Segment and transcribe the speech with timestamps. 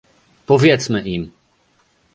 [0.45, 1.31] Powiedzmy im